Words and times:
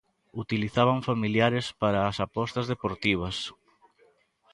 Utilizaban 0.43 0.99
familiares 1.09 1.65
para 1.81 1.99
as 2.09 2.17
apostas 2.27 2.65
deportivas. 2.73 3.37